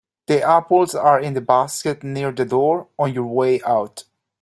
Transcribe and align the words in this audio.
The 0.25 0.41
apples 0.41 0.95
are 0.95 1.19
in 1.19 1.35
the 1.35 1.41
basket 1.41 2.01
near 2.03 2.31
the 2.31 2.43
door 2.43 2.87
on 2.97 3.13
your 3.13 3.27
way 3.27 3.61
out. 3.61 4.05